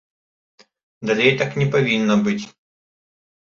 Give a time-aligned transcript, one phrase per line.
[1.09, 2.39] Далей так не павінна быць.